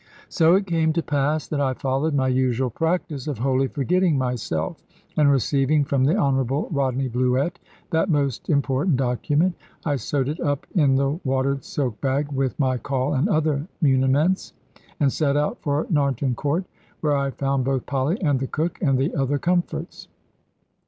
So 0.29 0.55
it 0.55 0.65
came 0.65 0.93
to 0.93 1.03
pass 1.03 1.47
that 1.47 1.61
I 1.61 1.75
followed 1.75 2.15
my 2.15 2.27
usual 2.27 2.71
practice 2.71 3.27
of 3.27 3.37
wholly 3.37 3.67
forgetting 3.67 4.17
myself; 4.17 4.81
and 5.15 5.29
receiving 5.31 5.83
from 5.85 6.05
the 6.05 6.15
Honourable 6.17 6.67
Rodney 6.71 7.07
Bluett 7.07 7.57
that 7.91 8.09
most 8.09 8.49
important 8.49 8.97
document, 8.97 9.53
I 9.85 9.97
sewed 9.97 10.27
it 10.27 10.39
up 10.39 10.65
in 10.73 10.95
the 10.95 11.19
watered 11.23 11.63
silk 11.63 12.01
bag 12.01 12.31
with 12.31 12.57
my 12.59 12.79
caul 12.79 13.13
and 13.13 13.29
other 13.29 13.67
muniments, 13.79 14.53
and 14.99 15.13
set 15.13 15.37
out 15.37 15.61
for 15.61 15.85
Narnton 15.85 16.35
Court, 16.35 16.65
where 17.01 17.15
I 17.15 17.29
found 17.29 17.63
both 17.65 17.85
Polly, 17.85 18.19
and 18.23 18.39
the 18.39 18.47
cook, 18.47 18.79
and 18.81 18.97
the 18.97 19.13
other 19.13 19.37
comforts. 19.37 20.07